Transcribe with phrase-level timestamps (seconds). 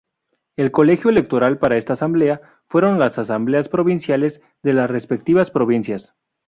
[0.55, 6.15] El Colegio Electoral para esta Asamblea fueron las Asambleas Provinciales de las respectivas Provincias.